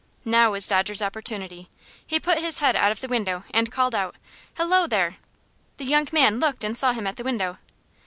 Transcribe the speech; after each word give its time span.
Now 0.25 0.51
was 0.53 0.67
Dodger's 0.67 1.03
opportunity. 1.03 1.69
He 2.03 2.19
put 2.19 2.39
his 2.39 2.57
head 2.57 2.75
out 2.75 2.91
of 2.91 3.01
the 3.01 3.07
window 3.07 3.43
and 3.53 3.71
called 3.71 3.93
out: 3.93 4.15
"Hello, 4.57 4.87
there!" 4.87 5.17
The 5.77 5.85
young 5.85 6.07
man 6.11 6.39
looked 6.39 6.63
and 6.63 6.75
saw 6.75 6.91
him 6.91 7.05
at 7.05 7.17
the 7.17 7.23
window. 7.23 7.59